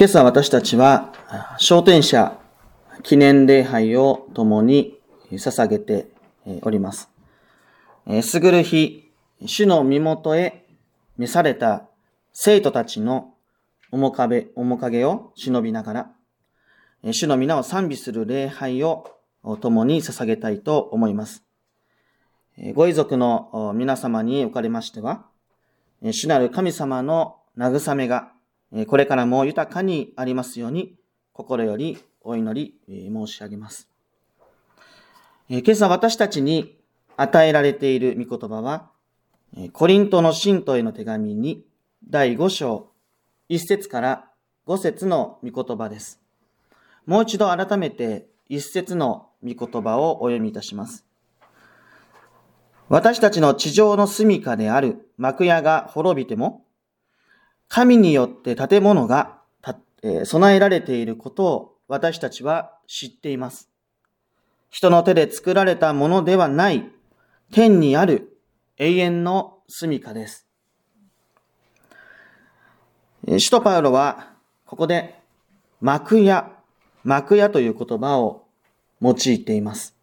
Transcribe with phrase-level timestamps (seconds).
[0.00, 1.12] 今朝私たちは、
[1.58, 2.38] 昇天者
[3.02, 4.98] 記念礼拝を共に
[5.30, 6.08] 捧げて
[6.62, 7.10] おります。
[8.22, 9.12] すぐる日、
[9.44, 10.64] 主の身元へ
[11.18, 11.86] 召された
[12.32, 13.34] 生徒たちの
[13.92, 16.10] 面影面影を忍びながら、
[17.12, 19.04] 主の皆を賛美する礼拝を
[19.60, 21.44] 共に捧げたいと思います。
[22.72, 25.26] ご遺族の皆様におかれましては、
[26.02, 28.32] 主なる神様の慰めが、
[28.86, 30.94] これからも豊かにありますように、
[31.32, 33.88] 心よりお祈り申し上げます。
[35.48, 36.78] 今朝私たちに
[37.16, 38.90] 与えられている御言葉は、
[39.72, 41.64] コリントの信徒への手紙に
[42.08, 42.90] 第5章
[43.48, 44.30] 1節から
[44.68, 46.20] 5節の御言葉です。
[47.06, 51.04] もう一度改めて1節の御言葉をお読みいたします。
[52.88, 56.64] 私たちの地上の住処である幕屋が滅びても、
[57.70, 59.38] 神によって建物が
[60.24, 63.70] 備えられていることを私たちは知っています。
[64.70, 66.90] 人の手で作られたものではない
[67.52, 68.36] 天にある
[68.76, 70.48] 永遠の住処です。
[73.38, 74.32] 使徒パウロは
[74.66, 75.20] ここで
[75.80, 76.50] 幕屋、
[77.04, 78.46] 幕屋という言葉を
[79.00, 79.96] 用いています。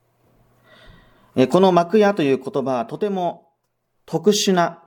[1.49, 3.49] この幕屋という言葉はとても
[4.05, 4.83] 特殊な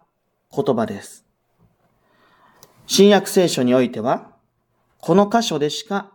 [0.50, 1.27] 言葉です。
[2.93, 4.33] 新約聖書においては、
[4.99, 6.11] この箇所でしか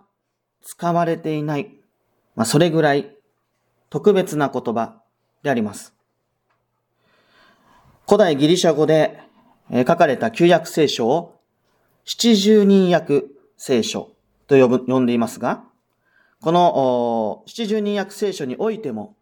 [0.62, 1.72] 使われていない、
[2.36, 3.16] まあ、それぐらい
[3.90, 5.02] 特別な言葉
[5.42, 5.94] であります。
[8.06, 9.22] 古代ギリシャ語で
[9.72, 11.40] 書かれた旧約聖書を
[12.04, 13.24] 七十人訳
[13.56, 14.12] 聖書
[14.46, 15.64] と呼ぶ呼んでいますが、
[16.42, 19.16] この七十人訳聖書においても、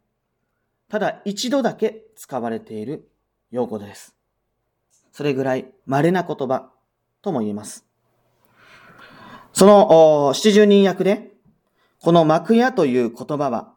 [0.89, 3.07] ただ一度だけ使われている
[3.51, 4.15] 用語です。
[5.11, 6.71] それぐらい稀な言葉
[7.23, 7.85] とも言えます。
[9.53, 11.31] その七十人役で、
[11.99, 13.73] この幕屋という言葉は、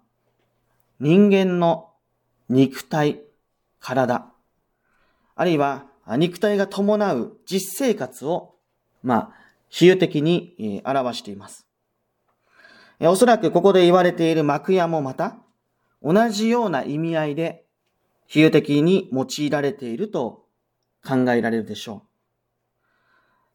[0.99, 1.93] 人間の
[2.49, 3.23] 肉体、
[3.79, 4.27] 体、
[5.37, 5.87] あるいは
[6.19, 8.57] 肉体が伴う実生活を、
[9.03, 9.31] まあ、
[9.69, 11.67] 比喩的に表しています。
[13.01, 15.37] おそらくここで言われている幕屋もまた、
[16.03, 17.65] 同じような意味合いで、
[18.27, 20.47] 比喩的に用いられていると
[21.07, 22.06] 考えられるでしょう。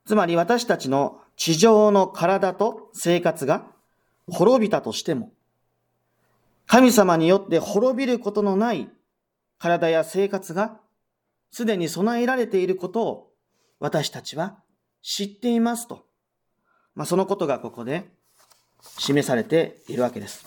[0.05, 3.65] つまり私たちの地上の体と生活が
[4.27, 5.31] 滅びたとしても、
[6.67, 8.89] 神様によって滅びることのない
[9.57, 10.79] 体や生活が
[11.51, 13.31] すでに備えられていることを
[13.79, 14.57] 私たちは
[15.01, 16.05] 知っていますと。
[16.95, 18.09] まあ、そのことがここで
[18.97, 20.45] 示されているわけです。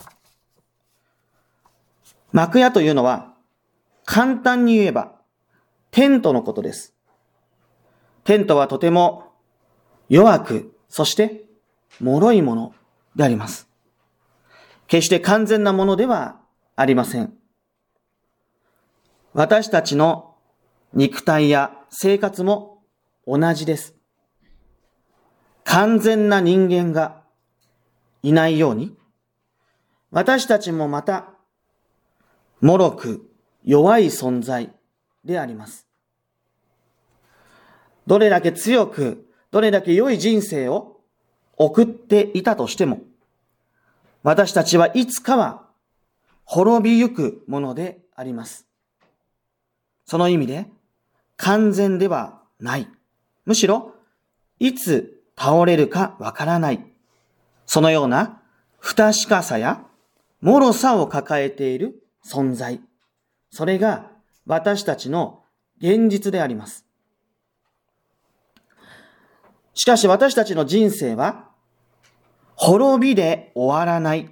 [2.31, 3.33] 幕屋というのは、
[4.03, 5.15] 簡単に言えば、
[5.91, 6.93] テントのことです。
[8.23, 9.24] テントはとても
[10.09, 11.45] 弱く、そして
[11.99, 12.75] 脆いもの
[13.15, 13.67] であります。
[14.87, 16.39] 決して完全なものでは
[16.75, 17.33] ありません。
[19.33, 20.35] 私たちの
[20.93, 22.83] 肉体や生活も
[23.27, 23.95] 同じです。
[25.63, 27.23] 完全な人間が
[28.21, 28.95] いないように、
[30.11, 31.31] 私たちもまた、
[32.61, 33.29] 脆く
[33.63, 34.71] 弱い存在
[35.25, 35.87] であります。
[38.07, 40.97] どれだけ強く、どれだけ良い人生を
[41.55, 42.99] 送っていたとしても、
[44.21, 45.63] 私たちはいつかは
[46.43, 48.67] 滅びゆくものであります。
[50.05, 50.65] その意味で、
[51.37, 52.89] 完全ではない。
[53.45, 53.95] むしろ、
[54.59, 56.85] いつ倒れるかわからない。
[57.65, 58.41] そのような
[58.77, 59.85] 不確かさや
[60.41, 62.81] 脆さを抱えている存在。
[63.51, 64.11] それが
[64.45, 65.43] 私たちの
[65.79, 66.84] 現実であります。
[69.75, 71.49] しかし私たちの人生は
[72.55, 74.31] 滅びで終わらない。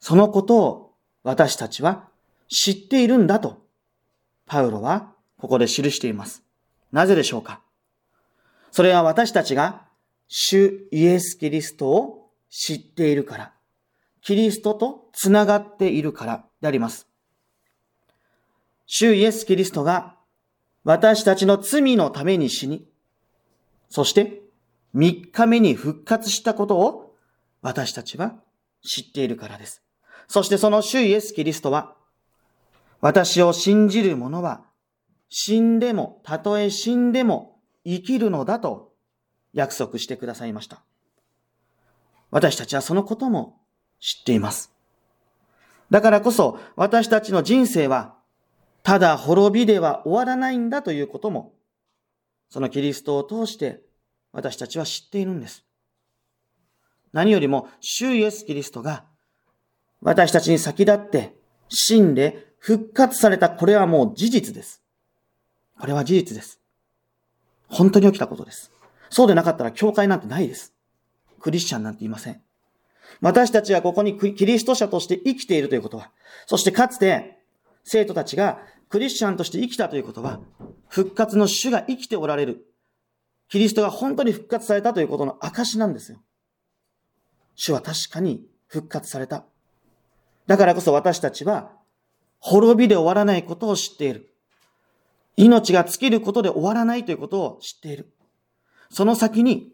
[0.00, 2.08] そのことを私たちは
[2.48, 3.62] 知っているんだと、
[4.46, 6.42] パウロはここで記しています。
[6.92, 7.60] なぜでしょうか？
[8.72, 9.82] それは私たちが
[10.26, 13.52] 主イエス・キリストを知っているから、
[14.22, 17.06] キリストと繋がっているからであります。
[18.86, 20.16] 主イエス・キリストが
[20.84, 22.86] 私たちの罪のために死に、
[23.90, 24.40] そして
[24.94, 27.14] 3日目に復活したことを
[27.62, 28.34] 私たちは
[28.82, 29.82] 知っているからです。
[30.28, 31.96] そしてその主イエス・キリストは、
[33.00, 34.64] 私を信じる者は
[35.28, 38.92] 死んでも、たとえ死んでも生きるのだと
[39.52, 40.82] 約束してくださいました。
[42.30, 43.60] 私たちはそのことも
[44.00, 44.72] 知っています。
[45.90, 48.14] だからこそ私たちの人生は
[48.82, 51.54] ただ滅びでは終わらないんだということも、
[52.48, 53.83] そのキリストを通して
[54.34, 55.64] 私たちは知っているんです。
[57.12, 59.04] 何よりも、主イエス・キリストが、
[60.02, 61.36] 私たちに先立って
[61.68, 64.82] 死んで復活された、これはもう事実です。
[65.78, 66.60] これは事実です。
[67.68, 68.72] 本当に起きたことです。
[69.08, 70.74] そうでなかったら教会なんてないです。
[71.40, 72.42] クリスチャンなんていません。
[73.20, 76.10] 私たちがここにキリスト者として生きているということは、
[76.46, 77.38] そしてかつて
[77.84, 78.58] 生徒たちが
[78.88, 80.40] クリスチャンとして生きたということは、
[80.88, 82.66] 復活の主が生きておられる。
[83.54, 86.18] キリストが本当に復活されたということの証なんですよ。
[87.54, 89.44] 主は確かに復活された。
[90.48, 91.70] だからこそ私たちは、
[92.40, 94.34] 滅びで終わらないことを知っている。
[95.36, 98.12] 命が尽きることで終わらないということを知っている。
[98.90, 99.72] その先に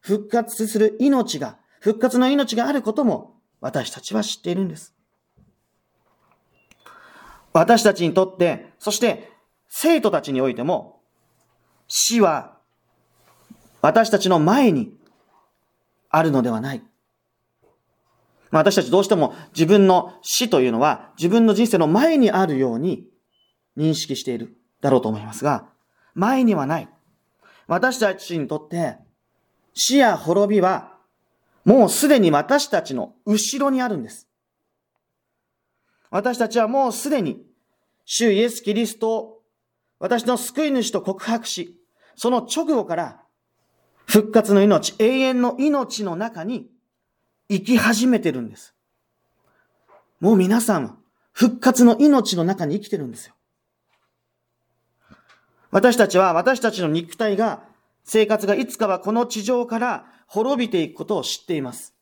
[0.00, 4.94] 復活する命が、復活の命があることも私たちは知っているんです。
[7.52, 9.30] 私たちにとって、そして
[9.68, 11.02] 生徒たちにおいても、
[11.88, 12.57] 死は
[13.80, 14.92] 私たちの前に
[16.10, 16.82] あるのではない。
[18.50, 23.06] まあ私たちどうしても自分の死というのは自分の人生の前にあるように
[23.76, 25.68] 認識しているだろうと思いますが、
[26.14, 26.88] 前にはない。
[27.66, 28.96] 私たちにとって
[29.74, 30.96] 死や滅びは
[31.64, 34.26] もうすでに私たちの後ろにあるんです。
[36.10, 37.44] 私たちはもうすでに
[38.06, 39.42] 主イエス・キリストを
[39.98, 41.78] 私の救い主と告白し、
[42.16, 43.20] その直後から
[44.08, 46.70] 復活の命、永遠の命の中に
[47.50, 48.74] 生き始めてるんです。
[50.18, 50.96] もう皆さんは
[51.32, 53.34] 復活の命の中に生きてるんですよ。
[55.70, 57.62] 私たちは私たちの肉体が
[58.02, 61.94] 生活がいつかはこの地上から滅びていくことを知っています。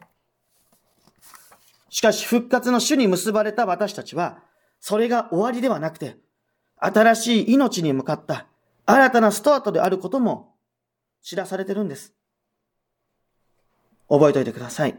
[1.90, 4.38] しかし復活の主に結ばれた私たちは
[4.78, 6.16] それが終わりではなくて、
[6.78, 8.46] 新しい命に向かった
[8.84, 10.54] 新たなスタートであることも
[11.26, 12.14] 知らされてるんです。
[14.08, 14.96] 覚えておいてください。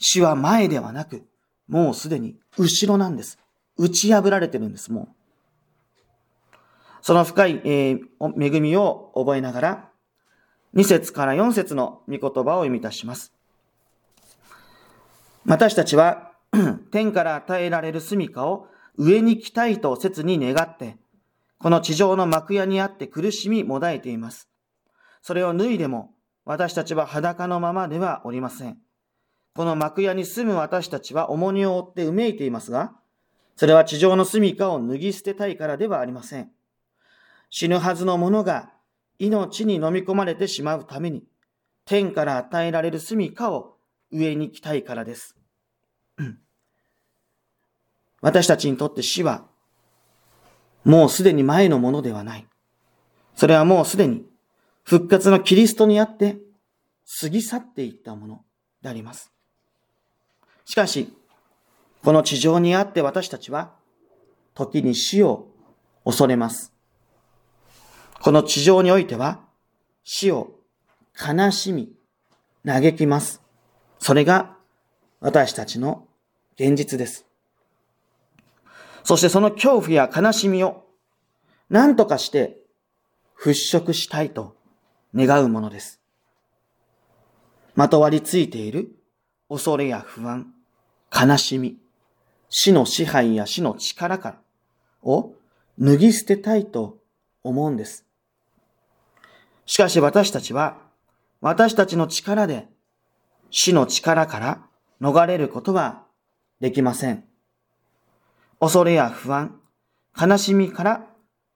[0.00, 1.22] 死は前ではなく、
[1.68, 3.38] もうすでに後ろなんです。
[3.76, 6.56] 打ち破られてるんです、もう。
[7.00, 9.88] その深い、えー、恵みを覚えながら、
[10.74, 13.32] 2節から4節の御言葉を読み出します。
[15.46, 16.32] 私たちは
[16.90, 18.66] 天から与えられる住処を
[18.96, 20.96] 上に来たいと切に願って、
[21.60, 24.48] この地上の幕屋にあって苦しみもだえています。
[25.22, 28.78] それを脱いでも、私たちは裸のままではおりません。
[29.54, 32.92] この幕屋に住む私たちは重荷を負ってうめいていますが、
[33.56, 36.50] それは地上の住処を脱ぎ捨てたいからではありません。
[37.50, 38.70] 死ぬはずの者が
[39.18, 41.24] 命に飲み込まれてしまうために、
[41.84, 43.76] 天から与えられる住処を
[44.12, 45.36] 上に来たいからです。
[48.22, 49.46] 私たちにとって死は、
[50.84, 52.46] もうすでに前のものではない。
[53.34, 54.24] それはもうすでに
[54.88, 56.38] 復活のキリストにあって
[57.20, 58.40] 過ぎ去っていったもの
[58.80, 59.30] であります。
[60.64, 61.12] しかし、
[62.02, 63.74] この地上にあって私たちは
[64.54, 65.48] 時に死を
[66.06, 66.72] 恐れます。
[68.22, 69.40] この地上においては
[70.04, 70.52] 死を
[71.20, 71.92] 悲しみ、
[72.64, 73.42] 嘆きます。
[73.98, 74.56] それが
[75.20, 76.08] 私たちの
[76.58, 77.26] 現実です。
[79.04, 80.86] そしてその恐怖や悲しみを
[81.68, 82.62] 何とかして
[83.38, 83.50] 払
[83.82, 84.56] 拭したいと
[85.14, 86.00] 願うものです。
[87.74, 88.96] まとわりついている
[89.48, 90.52] 恐れや不安、
[91.14, 91.78] 悲しみ、
[92.48, 94.38] 死の支配や死の力から
[95.02, 95.34] を
[95.78, 96.98] 脱ぎ捨てたいと
[97.42, 98.04] 思うんです。
[99.64, 100.78] しかし私たちは
[101.40, 102.66] 私たちの力で
[103.50, 104.62] 死の力から
[105.00, 106.02] 逃れることは
[106.60, 107.24] できません。
[108.60, 109.60] 恐れや不安、
[110.20, 111.06] 悲しみから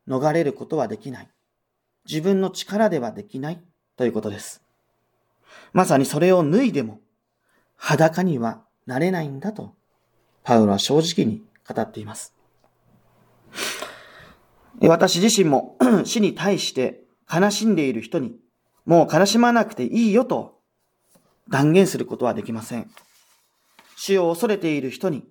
[0.06, 1.28] 逃れることはできない。
[2.08, 3.62] 自分の力ではできない
[3.96, 4.62] ということです。
[5.72, 7.00] まさにそれを脱いでも
[7.76, 9.74] 裸にはなれないんだと、
[10.44, 12.32] パウロは正直に語っています。
[14.80, 18.36] 私自身も 死に対して悲しんでいる人に、
[18.86, 20.60] もう悲しまなくていいよと
[21.48, 22.88] 断言することはできません。
[23.96, 25.24] 死を恐れている人に、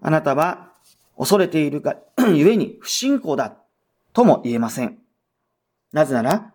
[0.00, 0.72] あなたは
[1.18, 1.96] 恐れているが
[2.34, 3.56] ゆえに不信仰だ
[4.12, 4.99] とも言えません。
[5.92, 6.54] なぜなら、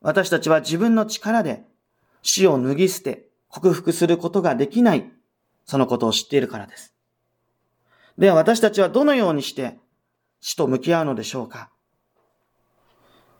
[0.00, 1.64] 私たちは自分の力で
[2.22, 5.10] 死を脱ぎ捨て克服することができない、
[5.64, 6.94] そのことを知っているからです。
[8.18, 9.78] では私たちはどのようにして
[10.40, 11.70] 死と向き合うのでしょうか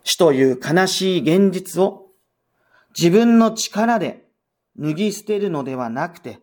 [0.05, 2.07] 死という悲しい現実を
[2.97, 4.25] 自分の力で
[4.79, 6.41] 脱ぎ捨てるのではなくて、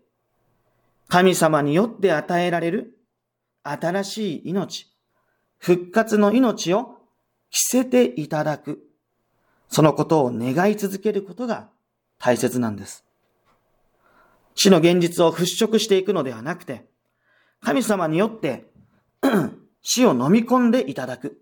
[1.08, 2.98] 神様によって与えられる
[3.64, 4.88] 新しい命、
[5.58, 6.93] 復活の命を
[7.54, 8.84] 着せていただく。
[9.70, 11.70] そのことを願い続けることが
[12.20, 13.06] 大切なんです。
[14.56, 16.86] 死の現実を払拭していくのではなくて、
[17.62, 18.66] 神様によって
[19.84, 21.40] 死を飲み込んでいただく。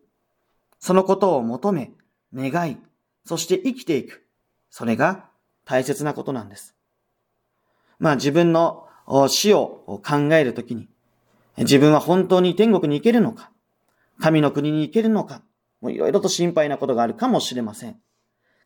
[0.80, 1.91] そのことを求め、
[2.36, 2.77] 願い、
[3.25, 4.25] そして生きていく。
[4.70, 5.30] それが
[5.63, 6.75] 大切なことなんです。
[8.00, 8.88] まあ自分の
[9.30, 10.89] 死を考えるときに、
[11.58, 13.51] 自分は本当に天国に行けるのか、
[14.20, 15.41] 神の国に行けるのか、
[15.82, 18.00] もういろいろと心配なことがあるかもしれません。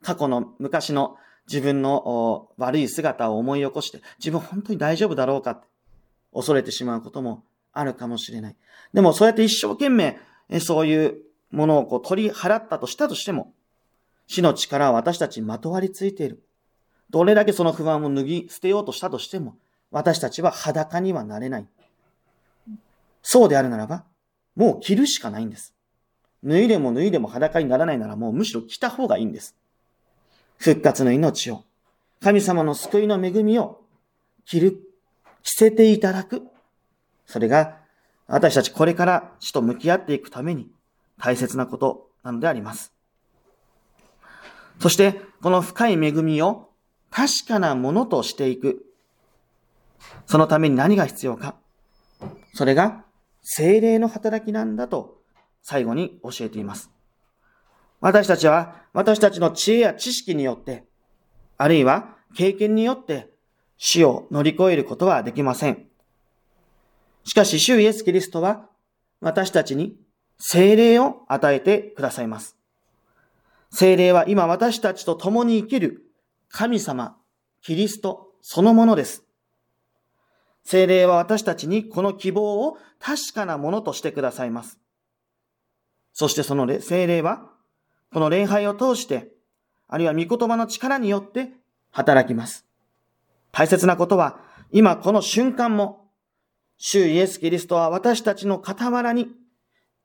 [0.01, 1.17] 過去の昔の
[1.47, 5.67] 自分の悪い姿を思い起こして、自分本当に大丈夫だろうかって
[6.33, 8.55] 恐れてしまうこともあるかもしれない。
[8.93, 10.17] でもそうやって一生懸命、
[10.59, 11.15] そういう
[11.51, 13.53] ものをこう取り払ったとしたとしても、
[14.27, 16.43] 死の力は私たちにまとわりついている。
[17.11, 19.55] どれだけその不安を脱ぎ捨てようとしたとしても、
[19.91, 21.67] 私たちは裸にはなれない。
[23.21, 24.03] そうであるならば、
[24.55, 25.74] もう着るしかないんです。
[26.45, 29.55] 脱いでも脱いでも裸にならないならもうむしろ着た方がいいんです。
[30.57, 31.63] 復活の命を、
[32.21, 33.81] 神様の救いの恵みを
[34.45, 34.79] 着る、
[35.43, 36.43] 着せていただく。
[37.25, 37.77] それが
[38.27, 40.69] 私たちこれから死と向き合っていくために
[41.17, 42.93] 大切なことなのであります。
[44.79, 46.69] そして、この深い恵みを
[47.09, 48.85] 確かなものとしていく。
[50.27, 51.55] そのために何が必要か。
[52.53, 53.03] それが
[53.41, 55.17] 精霊の働きなんだと
[55.67, 56.91] 最後に教えています。
[57.99, 60.83] 私たちは私たちの知恵や知識によって、
[61.57, 63.31] あるいは経験によって
[63.75, 65.87] 死を乗り越えることはできません。
[67.23, 68.69] しかし、主イエス・キリストは
[69.21, 69.97] 私たちに
[70.37, 72.55] 精霊を与えてくださいます。
[73.71, 76.03] 精霊は今私たちと共に生きる
[76.49, 77.17] 神様、
[77.63, 79.23] キリストそのものです。
[80.63, 84.79] 精霊は私たちにこの希望を確かなものとしてくださいます。
[86.15, 87.51] そしてその精霊は、
[88.13, 89.33] この礼拝を通して、
[89.89, 91.49] あるいは御言葉の力によって
[91.91, 92.65] 働きます。
[93.51, 94.39] 大切なことは、
[94.71, 96.09] 今この瞬間も、
[96.77, 99.27] 主イエス・キリストは私たちの傍らに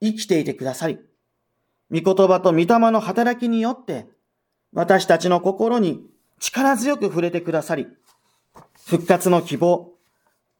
[0.01, 0.99] 生きていてくださり、
[1.93, 4.09] 御言葉と御霊の働きによって、
[4.73, 6.01] 私たちの心に
[6.41, 7.87] 力強く触れてくださり、
[8.85, 9.93] 復活の希望、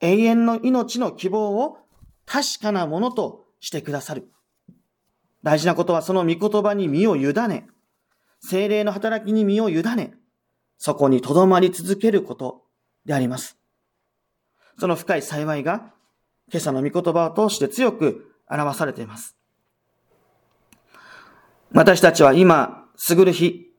[0.01, 1.79] 永遠の命の希望を
[2.25, 4.31] 確かなものとしてくださる。
[5.43, 7.67] 大事なことはその御言葉に身を委ね、
[8.41, 10.15] 精霊の働きに身を委ね、
[10.79, 12.63] そこに留まり続けること
[13.05, 13.59] であります。
[14.79, 15.93] その深い幸いが、
[16.53, 19.37] 今朝の御言葉を通して強く表されています。
[21.73, 23.71] 私たちは今、すぐる日、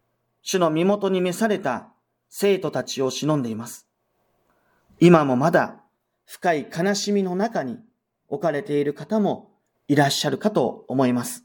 [0.41, 1.89] 主の身元に召された
[2.29, 3.87] 生徒たちを忍んでいます。
[4.99, 5.81] 今もまだ
[6.25, 7.79] 深い悲しみの中に
[8.29, 9.51] 置かれている方も
[9.87, 11.43] いらっしゃるかと思います。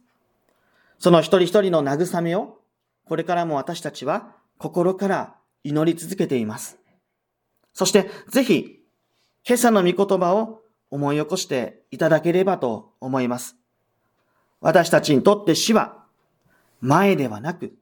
[0.98, 2.58] その一人一人の慰めを、
[3.04, 6.78] これからも私たちは心から祈り続けています。
[7.72, 8.80] そして、ぜひ、
[9.46, 13.56] 今朝の御言葉を思い起こしていただければと思います。
[14.60, 16.04] 私たちにとって死は
[16.80, 17.74] 前ではなく、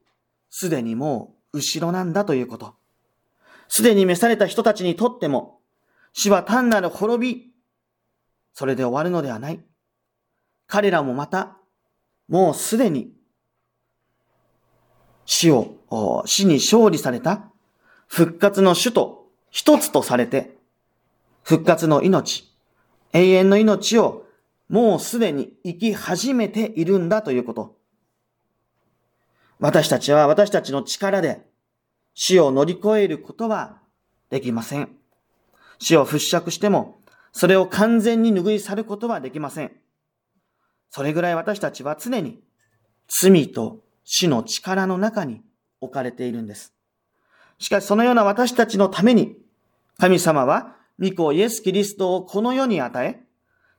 [0.50, 2.74] すでにもう後ろなんだということ。
[3.68, 5.60] すでに召された人たちにとっても、
[6.12, 7.52] 死は単なる滅び、
[8.52, 9.64] それで終わるのではない。
[10.66, 11.58] 彼らもまた、
[12.28, 13.12] もうすでに、
[15.26, 15.76] 死を、
[16.26, 17.50] 死に勝利された
[18.06, 20.56] 復活の主と一つとされて、
[21.42, 22.50] 復活の命、
[23.12, 24.26] 永遠の命を
[24.68, 27.76] もうすでに生き始めているんだということ。
[29.60, 31.46] 私たちは私たちの力で
[32.14, 33.78] 死を乗り越えることは
[34.30, 34.88] できません。
[35.78, 37.00] 死を払拭しても、
[37.32, 39.72] それを完全に拭い去ることはできません。
[40.94, 42.38] それぐらい私たちは常に
[43.08, 45.42] 罪と死の力の中に
[45.80, 46.72] 置かれているんです。
[47.58, 49.36] しかしそのような私たちのために、
[49.98, 53.24] 神様は御子イエス・キリストをこの世に与え、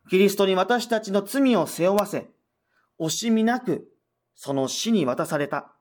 [0.10, 2.28] キリストに私たちの罪を背負わせ、
[3.00, 3.88] 惜しみなく
[4.36, 5.72] その死に渡された。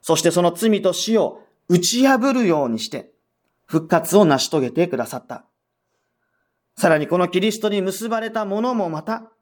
[0.00, 3.10] そしてその罪と死を打ち破るようにして、
[3.64, 5.44] 復活を成し遂げてくださった。
[6.76, 9.32] さらにこのキリストに結ばれた者もまた、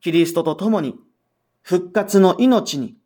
[0.00, 0.96] キリストと共に
[1.62, 2.96] 復活の命に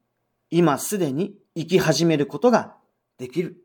[0.51, 2.77] 今すでに生き始めることが
[3.19, 3.57] できる。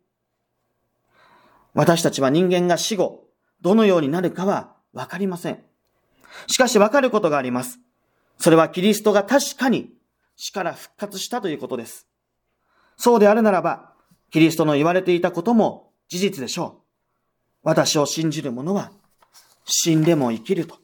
[1.74, 3.28] 私たちは人間が死後、
[3.62, 5.64] どのようになるかはわかりません。
[6.48, 7.80] しかしわかることがあります。
[8.38, 9.92] それはキリストが確かに
[10.36, 12.08] 死から復活したということです。
[12.98, 13.94] そうであるならば、
[14.32, 16.82] キリストの言われていたことも事実でしょう。
[17.64, 18.92] 私を信じる者は
[19.66, 20.78] 死んでも生きると。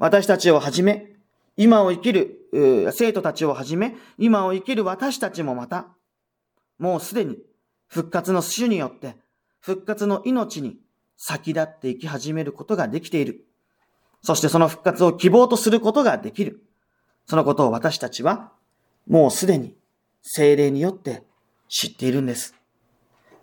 [0.00, 1.12] 私たちをはじめ、
[1.58, 5.88] 今を生きる生徒たちをはじめ、今を生きる私たちもまた、
[6.78, 7.36] もうすでに
[7.86, 9.14] 復活の主によって、
[9.60, 10.78] 復活の命に
[11.18, 13.44] 先立って生き始めることができている。
[14.22, 16.64] そしてその復活を希望とすることができる。
[17.26, 18.52] そのことを私たちは
[19.06, 19.76] もうすでに
[20.22, 21.24] 精霊によって
[21.68, 22.54] 知っているんです。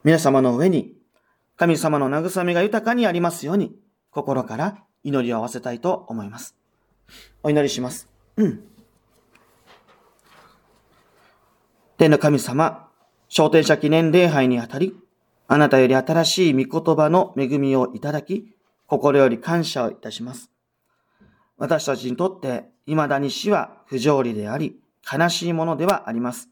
[0.03, 0.95] 皆様の上に
[1.55, 3.75] 神様の慰めが豊かにありますように
[4.09, 6.55] 心から祈りを合わせたいと思います。
[7.43, 8.09] お祈りします。
[8.35, 8.63] うん。
[11.97, 12.87] 天の神様、
[13.27, 14.95] 昇天者記念礼拝にあたり、
[15.47, 18.53] あなたより新しい御言葉の恵みをいただき、
[18.85, 20.51] 心より感謝をいたします。
[21.57, 24.79] 私たちにとって、未だに死は不条理であり、
[25.11, 26.49] 悲しいものではあります。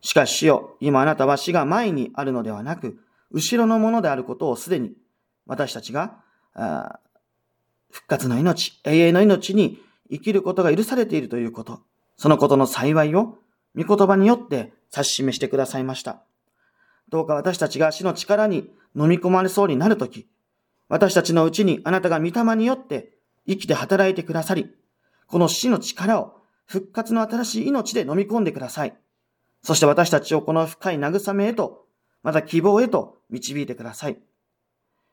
[0.00, 2.98] しかし死よ、今あなたは死が前にあるのではなく、
[3.30, 4.92] 後ろのものであることをすでに、
[5.46, 6.22] 私たちが、
[7.90, 9.78] 復活の命、永遠の命に
[10.10, 11.80] 生きることが許されているということ、
[12.16, 13.38] そのことの幸いを、
[13.76, 16.22] 御言葉によって指し示してくださいました。
[17.08, 20.28] どうか私たちが死の力に飲み込まれそうになるとき、
[20.88, 23.12] 私たちのうちにあなたが御霊によって
[23.46, 24.70] 生きて働いてくださり、
[25.26, 28.96] この死の力を復活の新しい命で飲み込んでください。
[29.62, 31.86] そして私たちをこの深い慰めへと、
[32.22, 34.18] また希望へと導いてください。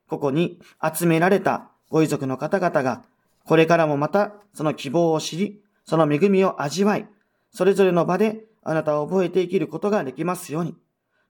[0.07, 3.03] ここに集められたご遺族の方々が、
[3.45, 7.07] これからもまたその希望を知り、その恵みを味わい、
[7.51, 10.75] それぞれの場であなたを覚えて生きることができますように、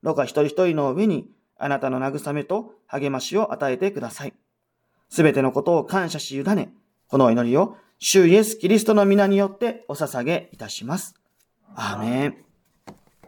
[0.03, 4.33] どうか一人一人の上にあなたの慰めと励ましを与えてください。
[5.09, 6.73] すべてのことを感謝し委ね、
[7.09, 11.13] この祈りを主イエス・キリストの皆によってお捧げいたします。
[11.75, 12.42] アーメン。